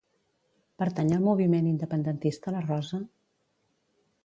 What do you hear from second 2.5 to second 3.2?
la Rosa?